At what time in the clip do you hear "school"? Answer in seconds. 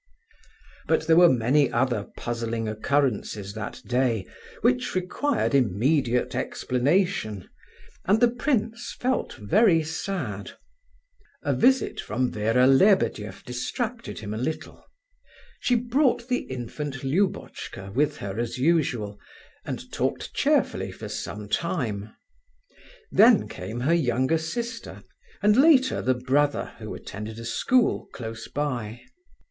27.45-28.07